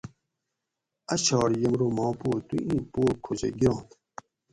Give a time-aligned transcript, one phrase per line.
[1.13, 3.89] اۤ چھاٹ یمرو ما پو تو ایں پوگ کھوچہ گیرانت